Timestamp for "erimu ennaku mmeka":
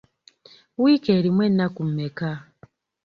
1.17-2.31